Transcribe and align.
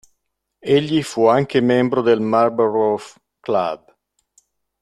Egli 0.63 1.03
fu 1.03 1.27
anche 1.27 1.61
membro 1.61 2.01
del 2.01 2.21
Marlborough 2.21 3.13
Club. 3.39 3.95